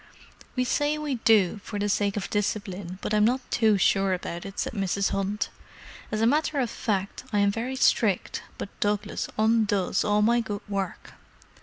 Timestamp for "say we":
0.63-1.13